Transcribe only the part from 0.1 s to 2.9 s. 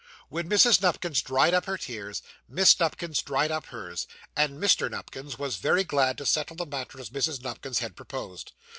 When Mrs. Nupkins dried up her tears, Miss